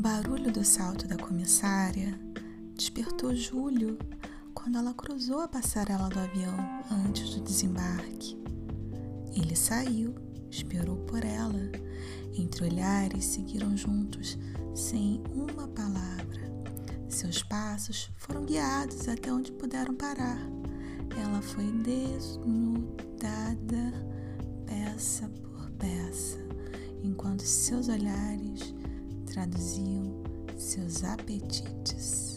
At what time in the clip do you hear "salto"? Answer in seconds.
0.62-1.08